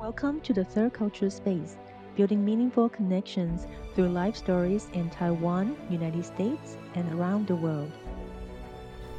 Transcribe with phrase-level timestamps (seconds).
[0.00, 1.76] Welcome to the Third Culture Space,
[2.16, 7.92] building meaningful connections through life stories in Taiwan, United States, and around the world.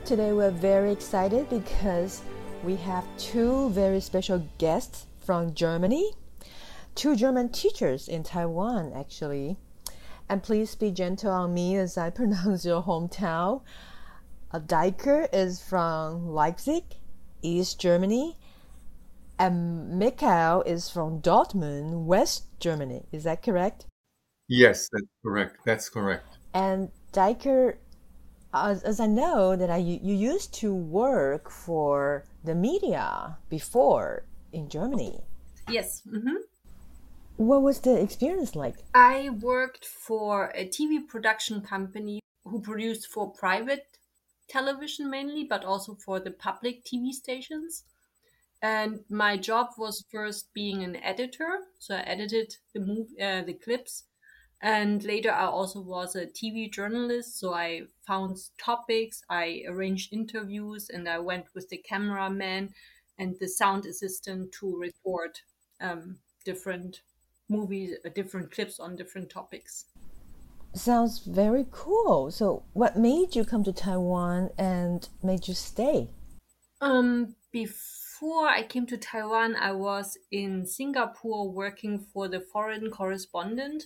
[0.05, 2.23] Today we're very excited because
[2.63, 6.13] we have two very special guests from Germany,
[6.95, 9.57] two German teachers in Taiwan, actually.
[10.27, 13.61] And please be gentle on me as I pronounce your hometown.
[14.49, 16.85] A Diker is from Leipzig,
[17.43, 18.39] East Germany,
[19.41, 23.07] and Michael is from Dortmund, West Germany.
[23.11, 23.87] Is that correct?
[24.47, 25.57] Yes, that's correct.
[25.65, 26.37] That's correct.
[26.53, 27.77] And Deike,
[28.53, 34.69] as, as I know that I you used to work for the media before in
[34.69, 35.21] Germany.
[35.67, 36.03] Yes.
[36.07, 36.41] Mm-hmm.
[37.37, 38.75] What was the experience like?
[38.93, 43.87] I worked for a TV production company who produced for private
[44.49, 47.85] television mainly, but also for the public TV stations.
[48.61, 53.53] And my job was first being an editor, so I edited the move, uh, the
[53.53, 54.03] clips,
[54.61, 57.39] and later I also was a TV journalist.
[57.39, 62.69] So I found topics, I arranged interviews, and I went with the cameraman
[63.17, 65.41] and the sound assistant to report
[65.79, 67.01] um, different
[67.49, 69.85] movies, uh, different clips on different topics.
[70.75, 72.29] Sounds very cool.
[72.29, 76.11] So, what made you come to Taiwan and made you stay?
[76.79, 83.85] Um, before I came to Taiwan, I was in Singapore working for the foreign correspondent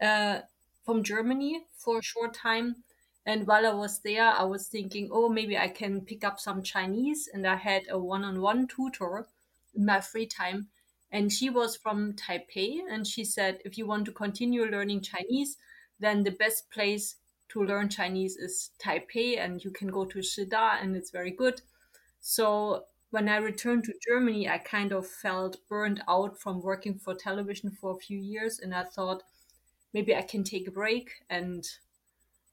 [0.00, 0.40] uh,
[0.84, 2.76] from Germany for a short time.
[3.26, 6.62] And while I was there, I was thinking, oh, maybe I can pick up some
[6.62, 7.28] Chinese.
[7.32, 9.26] And I had a one on one tutor
[9.74, 10.68] in my free time.
[11.12, 12.80] And she was from Taipei.
[12.90, 15.56] And she said, if you want to continue learning Chinese,
[15.98, 17.16] then the best place
[17.50, 21.60] to learn Chinese is Taipei, and you can go to Shida, and it's very good.
[22.20, 27.14] So when I returned to Germany, I kind of felt burned out from working for
[27.14, 29.24] television for a few years, and I thought
[29.92, 31.66] maybe I can take a break and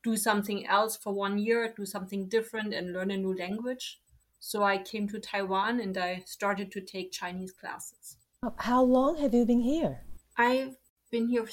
[0.03, 3.99] do something else for one year, do something different, and learn a new language.
[4.39, 8.17] So I came to Taiwan and I started to take Chinese classes.
[8.57, 10.03] How long have you been here?
[10.37, 10.77] I've
[11.11, 11.47] been here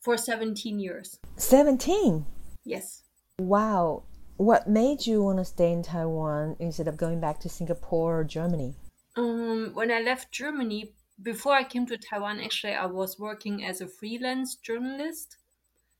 [0.00, 1.18] for 17 years.
[1.36, 2.24] 17?
[2.64, 3.02] Yes.
[3.38, 4.04] Wow.
[4.40, 8.24] What made you want to stay in Taiwan instead of going back to Singapore or
[8.24, 8.74] Germany?
[9.14, 13.82] Um, when I left Germany, before I came to Taiwan, actually, I was working as
[13.82, 15.36] a freelance journalist.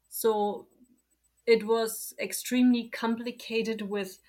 [0.08, 0.68] So
[1.46, 4.20] it was extremely complicated with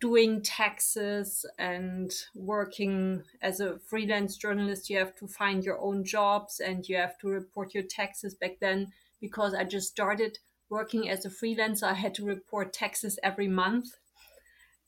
[0.00, 6.58] doing taxes and working as a freelance journalist you have to find your own jobs
[6.60, 8.92] and you have to report your taxes back then
[9.22, 10.38] because i just started
[10.70, 13.88] working as a freelancer i had to report taxes every month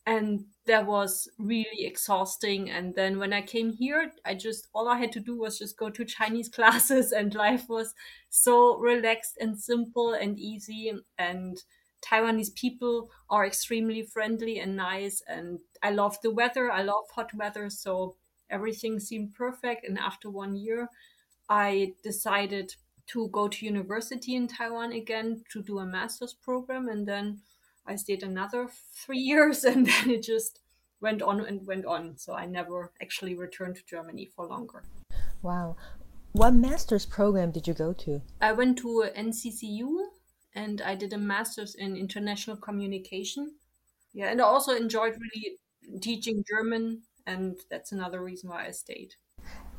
[0.07, 4.99] and that was really exhausting and then when i came here i just all i
[4.99, 7.95] had to do was just go to chinese classes and life was
[8.31, 11.63] so relaxed and simple and easy and
[12.01, 15.23] Taiwanese people are extremely friendly and nice.
[15.27, 16.71] And I love the weather.
[16.71, 17.71] I love hot weather.
[17.71, 18.17] So
[18.51, 19.87] everything seemed perfect.
[19.87, 20.89] And after one year,
[21.49, 22.75] I decided
[23.09, 26.89] to go to university in Taiwan again to do a master's program.
[26.89, 27.41] And then
[27.87, 28.69] I stayed another
[29.05, 29.65] three years.
[29.65, 30.61] And then it just
[31.01, 32.17] went on and went on.
[32.17, 34.85] So I never actually returned to Germany for longer.
[35.43, 35.77] Wow.
[36.33, 38.21] What master's program did you go to?
[38.41, 39.89] I went to NCCU
[40.55, 43.55] and I did a master's in international communication.
[44.13, 49.15] Yeah, and I also enjoyed really teaching German, and that's another reason why I stayed.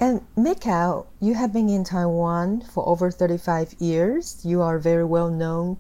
[0.01, 4.39] And Michael, you have been in Taiwan for over 35 years.
[4.45, 5.77] You are a very well known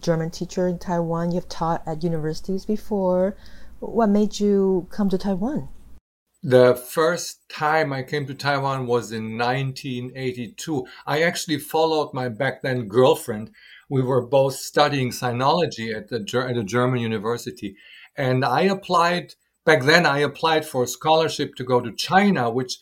[0.00, 1.32] German teacher in Taiwan.
[1.32, 3.36] You've taught at universities before.
[3.80, 5.68] What made you come to Taiwan?
[6.42, 10.86] The first time I came to Taiwan was in 1982.
[11.06, 13.50] I actually followed my back then girlfriend.
[13.90, 17.76] We were both studying sinology at the at a German university,
[18.16, 19.34] and I applied
[19.66, 20.06] back then.
[20.06, 22.78] I applied for a scholarship to go to China, which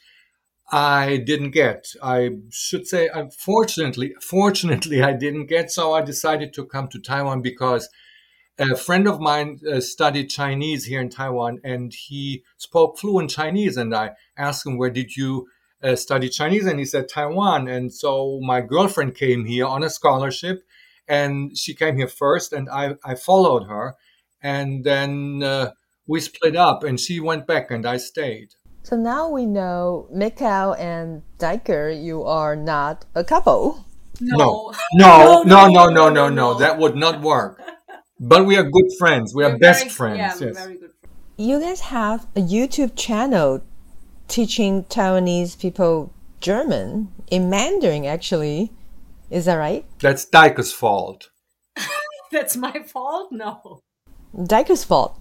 [0.70, 1.92] I didn't get.
[2.02, 5.70] I should say, unfortunately, fortunately, I didn't get.
[5.70, 7.88] So I decided to come to Taiwan because
[8.58, 13.76] a friend of mine uh, studied Chinese here in Taiwan, and he spoke fluent Chinese.
[13.76, 15.46] And I asked him, "Where did you
[15.82, 19.90] uh, study Chinese?" And he said, "Taiwan." And so my girlfriend came here on a
[19.90, 20.64] scholarship,
[21.06, 23.94] and she came here first, and I I followed her,
[24.42, 25.72] and then uh,
[26.08, 28.54] we split up, and she went back, and I stayed.
[28.87, 33.85] So now we know, Michael and Deike, you are not a couple.
[34.21, 36.55] No, no, no, no, no, no, no.
[36.55, 37.61] That would not work.
[38.21, 39.35] But we are good friends.
[39.35, 40.19] We are We're best very- friends.
[40.19, 40.41] Yeah, yes.
[40.41, 41.17] we're very good friends.
[41.37, 43.61] You guys have a YouTube channel
[44.29, 48.71] teaching Taiwanese people German in Mandarin, actually.
[49.31, 49.85] Is that right?
[49.99, 51.31] That's Deike's fault.
[52.31, 53.33] That's my fault?
[53.33, 53.81] No.
[54.33, 55.19] Deike's fault.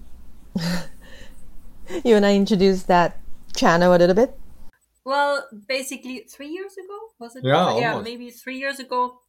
[2.05, 3.17] you and I introduced that
[3.55, 4.37] channel a little bit.
[5.03, 7.43] Well, basically, three years ago was it?
[7.43, 9.19] Yeah, yeah, maybe three years ago.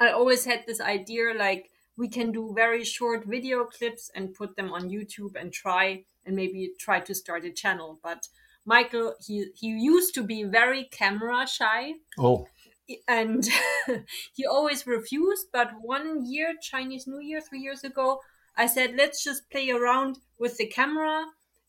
[0.00, 4.56] I always had this idea like we can do very short video clips and put
[4.56, 7.98] them on YouTube and try and maybe try to start a channel.
[8.02, 8.28] But
[8.64, 12.46] Michael, he he used to be very camera shy Oh,
[13.06, 13.46] and
[14.34, 15.46] he always refused.
[15.52, 18.20] But one year, Chinese New Year, three years ago,
[18.56, 21.24] I said, let's just play around with the camera.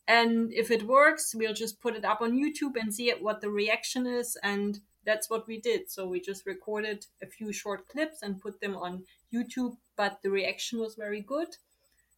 [0.10, 3.52] And if it works, we'll just put it up on YouTube and see what the
[3.52, 4.36] reaction is.
[4.42, 5.92] And that's what we did.
[5.92, 9.78] So we just recorded a few short clips and put them on YouTube.
[9.96, 11.50] But the reaction was very good.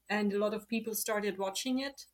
[0.10, 2.06] And a lot of people started watching it.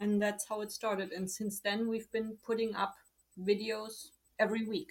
[0.00, 1.12] And that's how it started.
[1.12, 2.96] And since then, we've been putting up
[3.40, 4.08] videos
[4.40, 4.90] every week.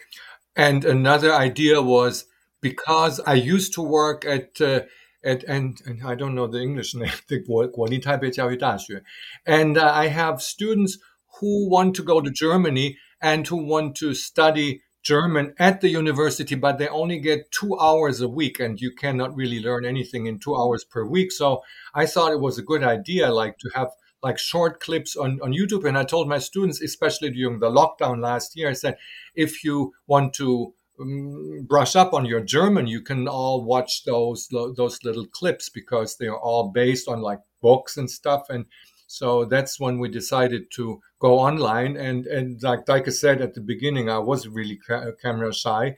[0.56, 2.26] And another idea was
[2.62, 4.82] because I used to work at uh,
[5.24, 9.04] at and, and I don't know the English name, the
[9.46, 10.98] And uh, I have students
[11.40, 16.56] who want to go to Germany and who want to study German at the university,
[16.56, 20.40] but they only get two hours a week, and you cannot really learn anything in
[20.40, 21.32] two hours per week.
[21.32, 21.62] So
[21.94, 23.90] I thought it was a good idea, like to have
[24.22, 25.88] like short clips on, on YouTube.
[25.88, 28.98] And I told my students, especially during the lockdown last year, I said,
[29.34, 34.50] if you want to Mm, brush up on your German, you can all watch those
[34.50, 38.50] those little clips because they are all based on like books and stuff.
[38.50, 38.66] And
[39.08, 41.96] so that's when we decided to go online.
[41.96, 45.96] And and like Deike said at the beginning, I was really ca- camera shy,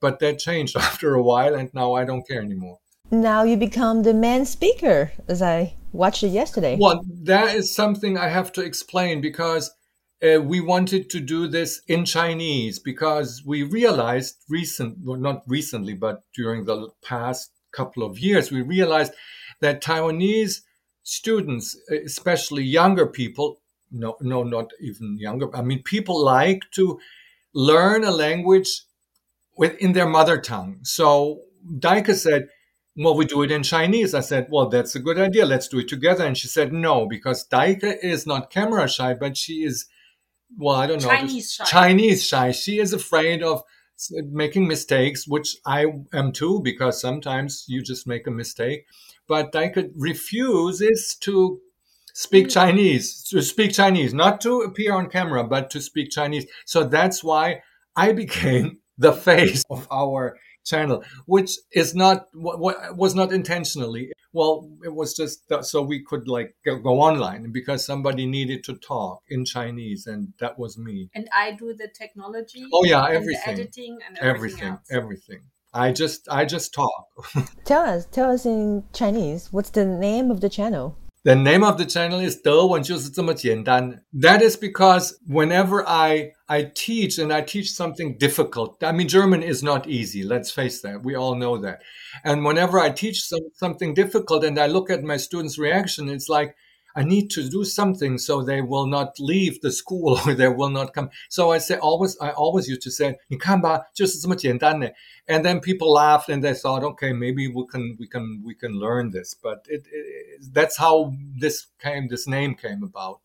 [0.00, 2.78] but that changed after a while, and now I don't care anymore.
[3.10, 6.78] Now you become the main speaker, as I watched it yesterday.
[6.80, 9.70] Well, that is something I have to explain because
[10.22, 15.94] uh, we wanted to do this in Chinese because we realized recent, well, not recently,
[15.94, 19.12] but during the past couple of years, we realized
[19.60, 20.60] that Taiwanese
[21.02, 23.60] students, especially younger people,
[23.90, 25.54] no, no, not even younger.
[25.54, 27.00] I mean, people like to
[27.54, 28.82] learn a language
[29.56, 30.78] within their mother tongue.
[30.82, 31.42] So
[31.78, 32.48] Deike said,
[32.96, 34.14] well, we do it in Chinese.
[34.14, 35.46] I said, well, that's a good idea.
[35.46, 36.24] Let's do it together.
[36.24, 39.86] And she said, no, because Deike is not camera shy, but she is,
[40.58, 41.08] well, I don't know.
[41.08, 41.64] Chinese shy.
[41.64, 42.52] Chinese shy.
[42.52, 43.62] She is afraid of
[44.10, 48.86] making mistakes, which I am too, because sometimes you just make a mistake.
[49.28, 51.60] But Deike refuses to
[52.14, 52.52] speak mm.
[52.52, 56.46] Chinese, to speak Chinese, not to appear on camera, but to speak Chinese.
[56.66, 57.62] So that's why
[57.96, 64.12] I became the face of our channel, which is not what was not intentionally.
[64.32, 68.74] Well, it was just so we could like go, go, online because somebody needed to
[68.74, 71.10] talk in Chinese, and that was me.
[71.14, 72.66] And I do the technology.
[72.72, 74.88] Oh yeah, and everything, the editing, and everything, everything, else.
[74.90, 75.40] everything.
[75.74, 77.06] I just I just talk.
[77.64, 79.52] tell us, tell us in Chinese.
[79.52, 80.96] What's the name of the channel?
[81.23, 84.01] The name of the channel is 德文就是这么简单.
[84.13, 89.43] That is because whenever I I teach and I teach something difficult, I mean German
[89.43, 90.23] is not easy.
[90.23, 91.03] Let's face that.
[91.03, 91.79] We all know that.
[92.23, 96.29] And whenever I teach some, something difficult and I look at my students' reaction, it's
[96.29, 96.55] like
[96.95, 100.71] I need to do something so they will not leave the school or they will
[100.71, 101.11] not come.
[101.29, 104.87] So I say always, I always used to say, 你看吧，就是这么简单呢.
[105.27, 108.79] And then people laughed and they thought, okay, maybe we can, we can, we can
[108.79, 109.35] learn this.
[109.35, 113.19] But it, it, that's how this came, this name came about.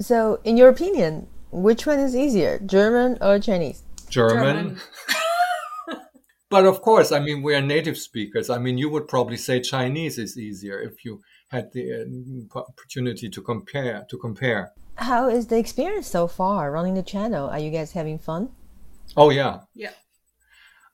[0.00, 3.82] So, in your opinion, which one is easier, German or Chinese?
[4.08, 4.78] German.
[4.78, 4.80] German.
[6.48, 8.48] but of course, I mean, we are native speakers.
[8.48, 13.29] I mean, you would probably say Chinese is easier if you had the uh, opportunity
[13.29, 14.71] to compare to compare.
[14.95, 17.49] How is the experience so far running the channel?
[17.49, 18.49] Are you guys having fun?
[19.17, 19.61] Oh yeah.
[19.73, 19.91] Yeah.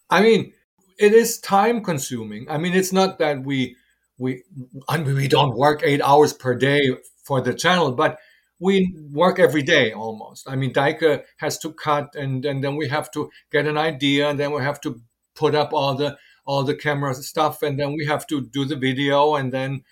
[0.09, 0.53] I mean,
[0.97, 2.47] it is time consuming.
[2.49, 3.75] I mean, it's not that we
[4.17, 4.43] we
[4.87, 6.81] I mean, we don't work 8 hours per day
[7.23, 8.17] for the channel, but
[8.59, 10.47] we work every day almost.
[10.49, 14.29] I mean, Deike has to cut and, and then we have to get an idea
[14.29, 15.01] and then we have to
[15.35, 18.75] put up all the all the camera stuff and then we have to do the
[18.75, 19.83] video and then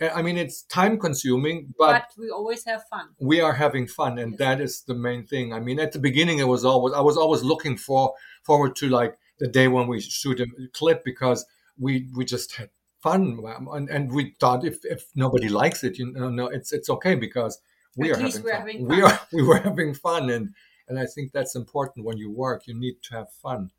[0.00, 3.08] Uh, I mean, it's time consuming, but, But we always have fun.
[3.20, 4.38] we are having fun, and Yes.
[4.38, 5.52] that is the main thing.
[5.52, 8.88] I mean, at the beginning, it was always I was always looking for forward to
[8.88, 11.44] like the day when we shoot a clip because
[11.78, 12.70] we we just had
[13.02, 16.72] fun, um, and, and we thought if, if nobody likes it, you know, no, it's
[16.72, 17.58] it's okay because
[17.96, 18.60] we At are least having we're fun.
[18.60, 20.54] having We are we were having fun, and
[20.88, 22.66] and I think that's important when you work.
[22.66, 23.70] You need to have fun.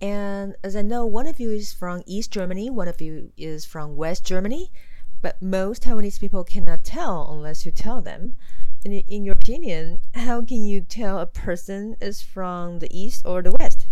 [0.00, 3.64] And as I know, one of you is from East Germany, one of you is
[3.64, 4.70] from West Germany,
[5.24, 8.36] but most Taiwanese people cannot tell unless you tell them.
[8.84, 13.40] in, in your opinion, how can you tell a person is from the east or
[13.40, 13.88] the west?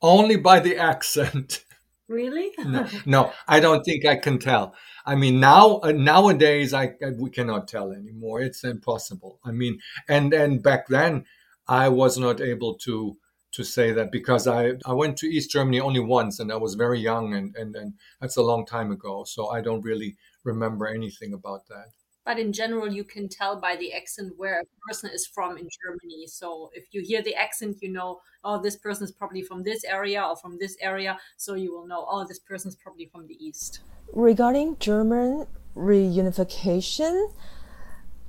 [0.00, 1.62] Only by the accent.
[2.08, 2.52] Really?
[2.58, 4.74] no, no, I don't think I can tell.
[5.04, 8.40] I mean, now uh, nowadays, I, I we cannot tell anymore.
[8.40, 9.38] It's impossible.
[9.44, 11.26] I mean, and and back then,
[11.68, 13.18] I was not able to
[13.52, 16.76] to say that because I I went to East Germany only once, and I was
[16.76, 19.24] very young, and and and that's a long time ago.
[19.24, 21.86] So I don't really remember anything about that?
[22.24, 25.68] But in general you can tell by the accent where a person is from in
[25.80, 26.26] germany.
[26.26, 29.84] So if you hear the accent you know oh this person is probably from this
[29.84, 31.18] area or from this area.
[31.36, 33.80] So you will know oh this person is probably from the east.
[34.12, 37.30] Regarding german reunification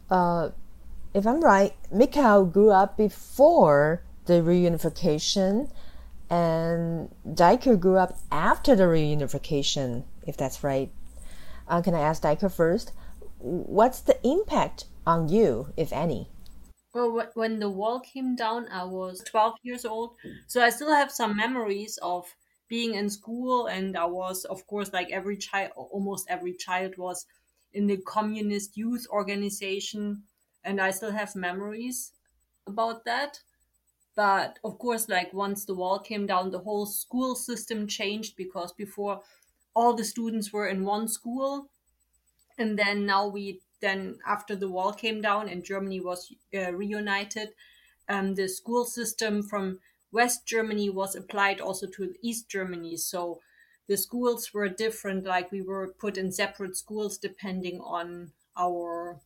[0.09, 0.49] uh,
[1.13, 5.71] if i'm right michael grew up before the reunification
[6.29, 10.91] and Deike grew up after the reunification, if that's right.
[11.67, 12.91] Uh, can I ask Deike first?
[13.39, 16.29] what's the impact on you, if any?
[16.93, 20.15] Well, when the wall came down, I was 12 years old.
[20.47, 22.25] So I still have some memories of
[22.67, 23.67] being in school.
[23.67, 27.25] And I was, of course, like every child, almost every child was
[27.73, 30.23] in the communist youth organization.
[30.63, 32.13] And I still have memories
[32.65, 33.39] about that.
[34.15, 38.73] But of course, like once the wall came down, the whole school system changed because
[38.73, 39.21] before
[39.77, 41.69] all the students were in one school
[42.57, 47.49] and then now we then after the wall came down and Germany was uh, reunited,
[48.09, 49.79] um, the school system from
[50.11, 52.97] West Germany was applied also to East Germany.
[52.97, 53.39] So
[53.87, 55.25] the schools were different.
[55.25, 59.21] Like we were put in separate schools depending on our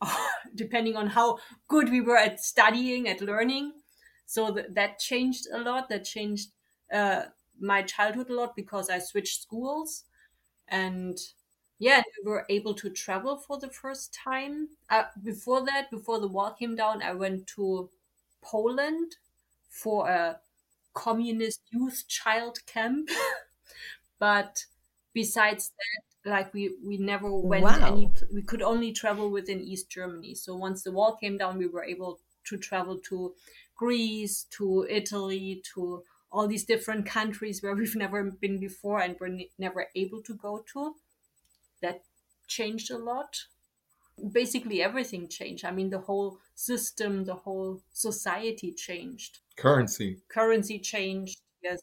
[0.54, 3.72] depending on how good we were at studying at learning.
[4.26, 5.88] So th- that changed a lot.
[5.88, 6.50] That changed
[6.92, 7.26] uh,
[7.60, 10.04] my childhood a lot because I switched schools
[10.68, 11.18] and
[11.78, 14.68] yeah, we were able to travel for the first time.
[14.88, 17.90] Uh, before that, before the wall came down, I went to
[18.40, 19.16] Poland
[19.68, 20.38] for a
[20.94, 23.10] communist youth child camp.
[24.20, 24.64] but
[25.12, 27.92] besides that, like we we never went wow.
[27.92, 28.12] any.
[28.32, 30.36] We could only travel within East Germany.
[30.36, 33.34] So once the wall came down, we were able to travel to
[33.74, 39.38] Greece, to Italy, to all these different countries where we've never been before and were
[39.58, 40.96] never able to go to
[41.82, 42.02] that
[42.48, 43.36] changed a lot.
[44.32, 45.64] Basically, everything changed.
[45.64, 49.38] I mean, the whole system, the whole society changed.
[49.56, 50.18] Currency.
[50.28, 51.80] Currency changed, yes.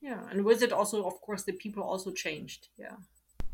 [0.00, 0.22] Yeah.
[0.30, 2.68] And with it, also, of course, the people also changed.
[2.78, 2.96] Yeah.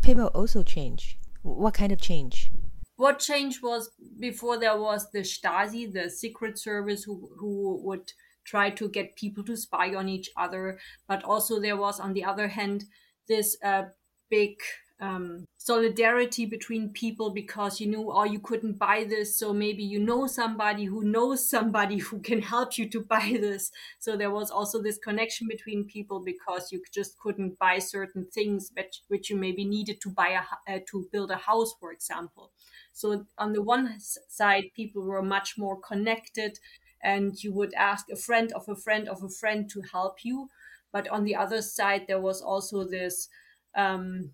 [0.03, 1.19] People also change.
[1.43, 2.51] What kind of change?
[2.97, 8.13] What change was before there was the Stasi, the secret service, who, who would
[8.45, 10.79] try to get people to spy on each other.
[11.09, 12.85] But also, there was, on the other hand,
[13.29, 13.85] this uh,
[14.31, 14.61] big
[15.01, 19.39] um, solidarity between people because you knew, oh, you couldn't buy this.
[19.39, 23.71] So maybe you know somebody who knows somebody who can help you to buy this.
[23.99, 28.71] So there was also this connection between people because you just couldn't buy certain things
[28.77, 32.53] which, which you maybe needed to buy a, uh, to build a house, for example.
[32.93, 36.59] So on the one side, people were much more connected
[37.05, 40.49] and you would ask a friend of a friend of a friend to help you.
[40.93, 43.29] But on the other side, there was also this
[43.77, 44.33] um,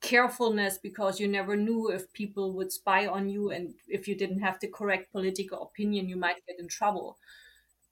[0.00, 4.40] carefulness because you never knew if people would spy on you and if you didn't
[4.40, 7.18] have the correct political opinion you might get in trouble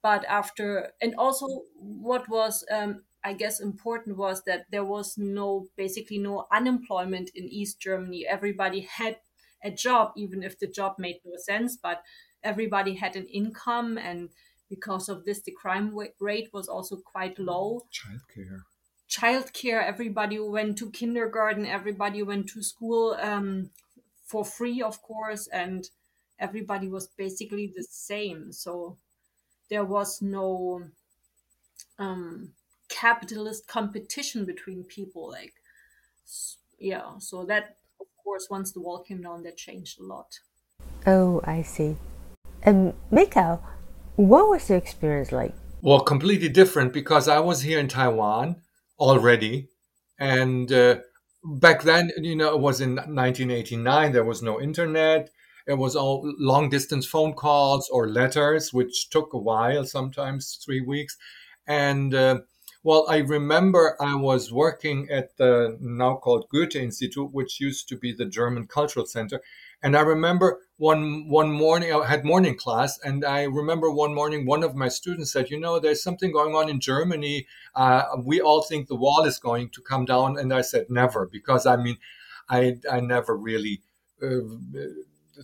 [0.01, 5.67] but after and also what was um, i guess important was that there was no
[5.75, 9.19] basically no unemployment in east germany everybody had
[9.63, 12.03] a job even if the job made no sense but
[12.43, 14.29] everybody had an income and
[14.69, 18.61] because of this the crime rate was also quite low childcare
[19.11, 19.83] childcare.
[19.83, 21.65] Everybody went to kindergarten.
[21.65, 23.69] Everybody went to school um,
[24.23, 25.89] for free, of course, and
[26.39, 28.53] everybody was basically the same.
[28.53, 28.97] So
[29.69, 30.83] there was no
[31.99, 32.53] um,
[32.89, 35.29] capitalist competition between people.
[35.29, 35.53] Like,
[36.79, 37.17] yeah.
[37.19, 40.39] So that, of course, once the wall came down, that changed a lot.
[41.05, 41.97] Oh, I see.
[42.63, 43.63] And Michael,
[44.15, 45.53] what was your experience like?
[45.81, 48.57] Well, completely different because I was here in Taiwan
[48.99, 49.69] already.
[50.19, 50.97] And uh,
[51.43, 54.11] back then, you know, it was in 1989.
[54.11, 55.29] There was no internet.
[55.67, 60.81] It was all long distance phone calls or letters, which took a while, sometimes three
[60.81, 61.17] weeks.
[61.67, 62.39] And uh,
[62.83, 67.97] well, I remember I was working at the now called Goethe Institute, which used to
[67.97, 69.41] be the German Cultural Center.
[69.83, 74.47] And I remember one one morning I had morning class, and I remember one morning
[74.47, 77.45] one of my students said, "You know, there's something going on in Germany.
[77.75, 81.27] Uh, we all think the wall is going to come down." And I said, "Never,"
[81.27, 81.97] because I mean,
[82.49, 83.81] I I never really.
[84.21, 84.41] Uh,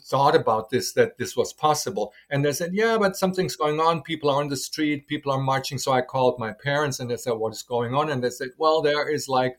[0.06, 4.04] thought about this that this was possible and they said yeah but something's going on
[4.04, 7.18] people are on the street people are marching so i called my parents and they
[7.18, 9.58] said what is going on and they said well there is like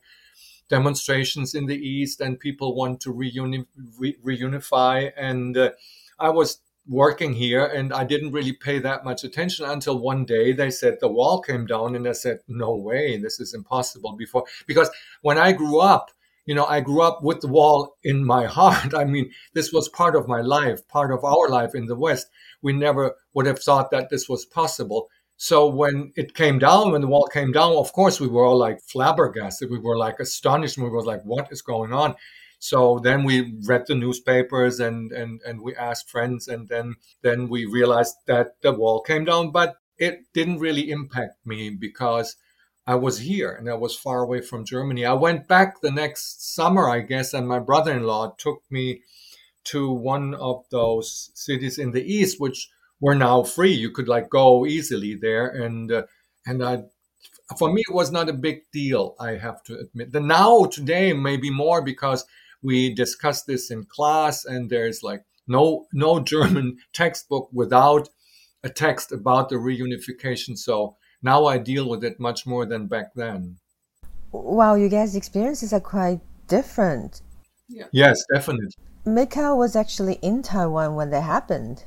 [0.69, 3.65] demonstrations in the east and people want to reuni-
[3.97, 5.71] re- reunify and uh,
[6.19, 10.51] i was working here and i didn't really pay that much attention until one day
[10.53, 14.43] they said the wall came down and i said no way this is impossible before
[14.65, 14.89] because
[15.21, 16.11] when i grew up
[16.49, 18.95] you know, I grew up with the wall in my heart.
[18.95, 22.25] I mean, this was part of my life, part of our life in the West.
[22.63, 25.09] We never would have thought that this was possible.
[25.41, 28.57] So when it came down, when the wall came down, of course, we were all
[28.57, 29.71] like flabbergasted.
[29.71, 30.77] We were like astonished.
[30.77, 32.15] We were like, what is going on?
[32.59, 36.49] So then we read the newspapers and, and, and we asked friends.
[36.49, 41.37] And then, then we realized that the wall came down, but it didn't really impact
[41.45, 42.35] me because
[42.85, 45.05] I was here and I was far away from Germany.
[45.05, 49.03] I went back the next summer, I guess, and my brother in law took me
[49.65, 52.69] to one of those cities in the east, which
[52.99, 53.73] were now free.
[53.73, 55.47] You could like go easily there.
[55.47, 56.03] And, uh,
[56.45, 56.83] and I,
[57.57, 60.11] for me, it was not a big deal, I have to admit.
[60.11, 62.25] The now, today, maybe more because
[62.61, 68.09] we discussed this in class and there's like no, no German textbook without
[68.63, 70.57] a text about the reunification.
[70.57, 73.57] So now I deal with it much more than back then.
[74.31, 77.21] Wow, you guys' experiences are quite different.
[77.67, 77.85] Yeah.
[77.91, 78.67] Yes, definitely.
[79.05, 81.85] Michael was actually in Taiwan when that happened.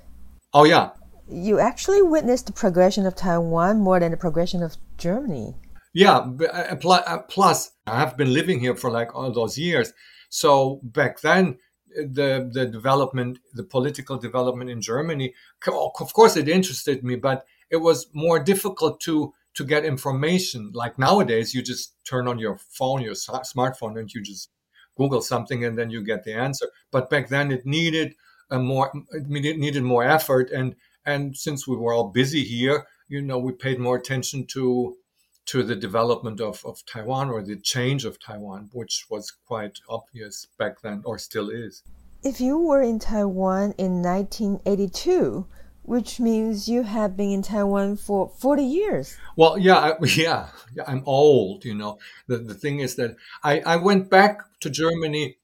[0.52, 0.90] Oh, yeah.
[1.32, 5.56] You actually witnessed the progression of Taiwan more than the progression of Germany.
[5.94, 9.92] Yeah, uh, uh, plus I have been living here for like all those years.
[10.28, 11.58] So back then,
[11.94, 15.34] the the development, the political development in Germany,
[15.66, 20.70] of course, it interested me, but it was more difficult to to get information.
[20.74, 24.50] Like nowadays, you just turn on your phone, your smartphone, and you just
[24.96, 26.68] Google something, and then you get the answer.
[26.90, 28.14] But back then, it needed
[28.50, 33.20] a more it needed more effort, and and since we were all busy here, you
[33.20, 34.96] know, we paid more attention to
[35.44, 40.46] to the development of, of Taiwan or the change of Taiwan, which was quite obvious
[40.56, 41.82] back then, or still is.
[42.22, 45.46] If you were in Taiwan in 1982,
[45.82, 49.18] which means you have been in Taiwan for 40 years.
[49.36, 51.98] Well, yeah, I, yeah, yeah, I'm old, you know.
[52.28, 55.38] The, the thing is that I, I went back to Germany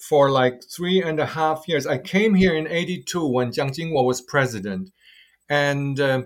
[0.00, 1.86] for like three and a half years.
[1.86, 4.90] I came here in 82 when Jiang Jingguo was president.
[5.48, 6.22] And uh,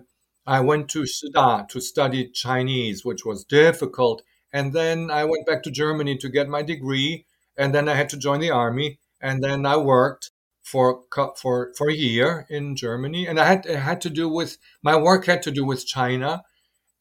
[0.46, 4.22] I went to Shida to study Chinese, which was difficult.
[4.52, 7.26] And then I went back to Germany to get my degree.
[7.56, 8.98] And then I had to join the army.
[9.20, 10.30] And then I worked
[10.66, 11.02] for
[11.36, 14.96] for for a year in Germany, and I had it had to do with my
[14.96, 16.42] work had to do with China,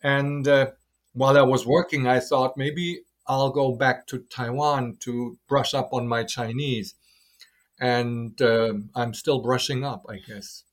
[0.03, 0.67] and uh,
[1.13, 5.89] while I was working, I thought maybe I'll go back to Taiwan to brush up
[5.93, 6.95] on my Chinese,
[7.79, 10.63] and uh, I'm still brushing up, I guess.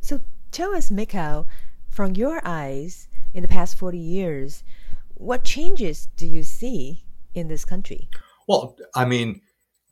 [0.00, 0.20] So
[0.52, 1.46] tell us, Michael,
[1.88, 4.64] from your eyes in the past forty years,
[5.14, 7.04] what changes do you see
[7.34, 8.08] in this country?
[8.46, 9.40] Well, I mean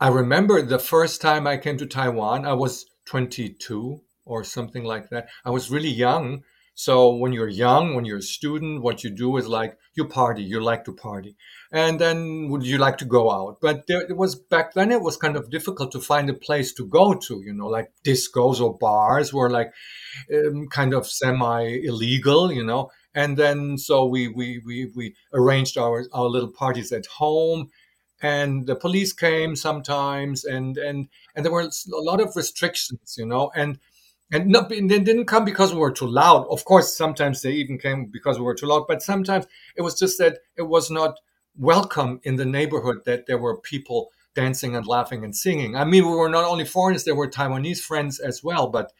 [0.00, 5.08] I remember the first time I came to Taiwan, I was 22 or something like
[5.10, 5.28] that.
[5.44, 6.42] I was really young.
[6.74, 10.42] So when you're young, when you're a student, what you do is like you party,
[10.42, 11.36] you like to party.
[11.74, 13.58] And then would you like to go out?
[13.60, 16.72] But there, it was back then it was kind of difficult to find a place
[16.74, 19.72] to go to, you know, like discos or bars were like
[20.32, 22.92] um, kind of semi illegal, you know.
[23.12, 27.70] And then so we, we, we, we arranged our, our little parties at home
[28.22, 31.70] and the police came sometimes and and and there were a
[32.10, 33.78] lot of restrictions you know and
[34.32, 37.76] and not, they didn't come because we were too loud of course sometimes they even
[37.76, 41.18] came because we were too loud but sometimes it was just that it was not
[41.58, 46.06] welcome in the neighborhood that there were people dancing and laughing and singing i mean
[46.06, 48.92] we were not only foreigners there were taiwanese friends as well but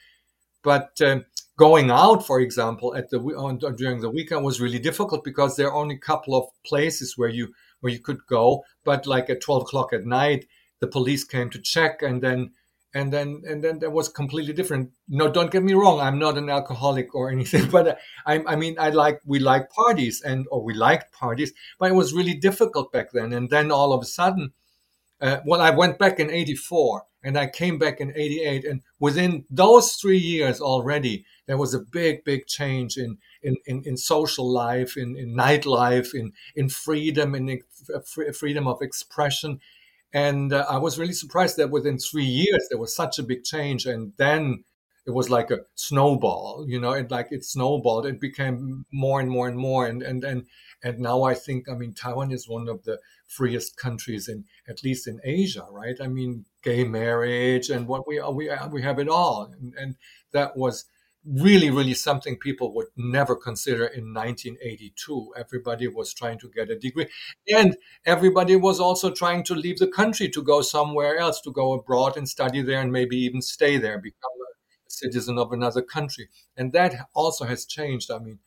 [0.63, 1.21] but uh,
[1.57, 5.69] going out for example at the on, during the weekend was really difficult because there
[5.69, 7.53] are only a couple of places where you
[7.85, 8.65] where you could go.
[8.83, 10.47] But like at 12 o'clock at night,
[10.81, 12.53] the police came to check and then
[12.95, 16.39] and then and then that was completely different no don't get me wrong i'm not
[16.39, 20.63] an alcoholic or anything but I, I mean i like we like parties and or
[20.63, 24.07] we liked parties but it was really difficult back then and then all of a
[24.07, 24.53] sudden
[25.21, 29.45] uh, well i went back in 84 and i came back in 88 and within
[29.51, 34.51] those three years already there was a big big change in in, in, in social
[34.51, 37.61] life, in, in nightlife, in, in freedom, in
[38.33, 39.61] freedom of expression.
[40.15, 43.45] And uh, I was really surprised that within three years there was such a big
[43.45, 43.85] change.
[43.85, 44.65] And then
[45.07, 48.07] it was like a snowball, you know, it like it snowballed.
[48.07, 49.87] It became more and more and more.
[49.87, 50.47] And and and
[50.83, 54.85] and now I think, I mean, Taiwan is one of the freest countries in at
[54.85, 55.97] least in Asia, right?
[56.01, 59.97] I mean, gay marriage and what we we we have it all, and, and
[60.33, 60.87] that was
[61.27, 66.79] really really something people would never consider in 1982 everybody was trying to get a
[66.79, 67.09] degree
[67.49, 71.73] and everybody was also trying to leave the country to go somewhere else to go
[71.73, 76.29] abroad and study there and maybe even stay there become a citizen of another country
[76.59, 78.39] and that also has changed i mean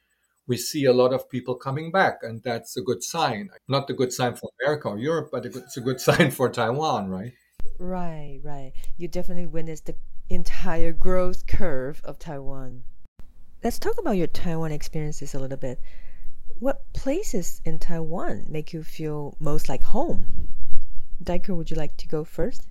[0.47, 3.49] we see a lot of people coming back, and that's a good sign.
[3.67, 7.09] Not a good sign for America or Europe, but it's a good sign for Taiwan,
[7.09, 7.33] right?
[7.77, 8.71] Right, right.
[8.97, 9.95] You definitely witnessed the
[10.29, 12.83] entire growth curve of Taiwan.
[13.63, 15.81] Let's talk about your Taiwan experiences a little bit.
[16.59, 20.47] What places in Taiwan make you feel most like home?
[21.23, 22.67] Deike, would you like to go first?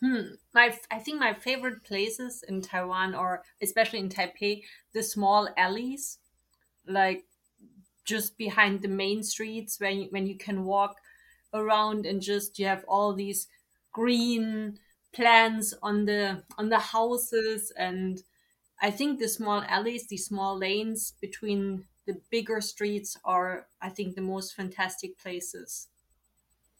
[0.00, 0.34] Hmm.
[0.54, 4.62] My, I think my favorite places in Taiwan, or especially in Taipei,
[4.94, 6.18] the small alleys
[6.86, 7.24] like
[8.04, 10.96] just behind the main streets when you, when you can walk
[11.52, 13.48] around and just you have all these
[13.92, 14.78] green
[15.12, 18.22] plants on the on the houses and
[18.80, 24.14] I think the small alleys, the small lanes between the bigger streets are I think
[24.14, 25.88] the most fantastic places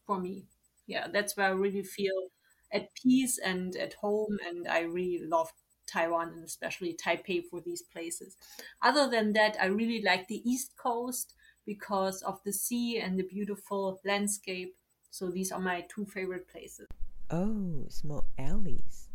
[0.07, 0.47] for me.
[0.87, 2.31] Yeah, that's where I really feel
[2.73, 5.53] at peace and at home and I really love
[5.87, 8.37] Taiwan and especially Taipei for these places.
[8.83, 13.23] Other than that, I really like the East Coast because of the sea and the
[13.25, 14.77] beautiful landscape.
[15.11, 16.89] So these are my two favorite places.
[17.31, 19.09] Oh, small alleys.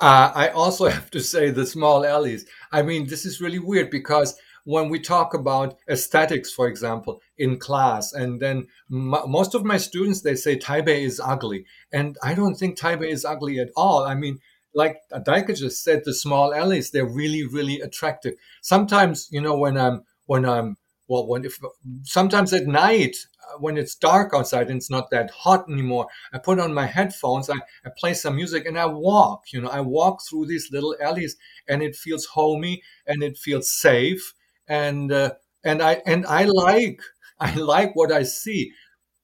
[0.00, 2.46] Uh, I also have to say the small alleys.
[2.72, 7.58] I mean, this is really weird because when we talk about aesthetics, for example, in
[7.58, 12.34] class, and then m- most of my students they say Taipei is ugly, and I
[12.34, 14.04] don't think Taipei is ugly at all.
[14.04, 14.40] I mean,
[14.74, 18.34] like Deike just said, the small alleys, they're really, really attractive.
[18.60, 20.76] Sometimes, you know, when I'm, when I'm,
[21.08, 21.58] well, when if
[22.02, 26.38] sometimes at night, uh, when it's dark outside and it's not that hot anymore, I
[26.38, 29.80] put on my headphones, I, I play some music and I walk, you know, I
[29.80, 31.36] walk through these little alleys
[31.68, 34.34] and it feels homey and it feels safe.
[34.66, 35.32] And, uh,
[35.64, 37.00] and I, and I like,
[37.40, 38.72] I like what I see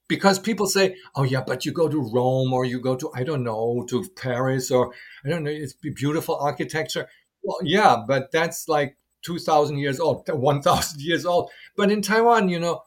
[0.07, 3.23] because people say, "Oh yeah, but you go to Rome or you go to I
[3.23, 4.93] don't know to Paris or
[5.25, 7.07] I don't know, it's beautiful architecture."
[7.43, 11.49] Well, yeah, but that's like two thousand years old, one thousand years old.
[11.75, 12.81] But in Taiwan, you know,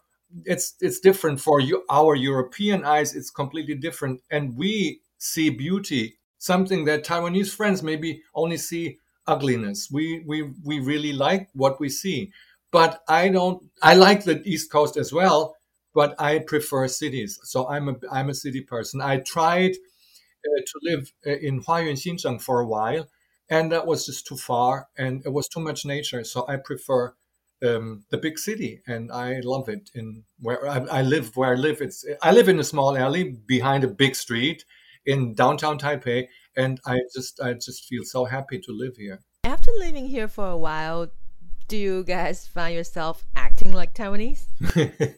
[0.45, 1.85] it's it's different for you.
[1.91, 8.23] Our European eyes, it's completely different, and we see beauty, something that Taiwanese friends maybe
[8.35, 9.89] only see ugliness.
[9.91, 12.33] We we we really like what we see,
[12.71, 13.63] but I don't.
[13.83, 15.55] I like the East Coast as well
[15.95, 17.41] but I prefer cities.
[17.43, 19.01] So I'm a I'm a city person.
[19.01, 23.09] I tried uh, to live uh, in Huayuan Xinzheng for a while,
[23.51, 26.25] and that was just too far, and it was too much nature.
[26.25, 27.15] So I prefer
[27.63, 29.91] um, the big city, and I love it.
[29.95, 33.37] In where I, I, live, where I live, it's I live in a small alley
[33.47, 34.65] behind a big street
[35.07, 39.21] in downtown Taipei, and I just I just feel so happy to live here.
[39.45, 41.09] After living here for a while,
[41.69, 44.45] do you guys find yourself acting like Taiwanese?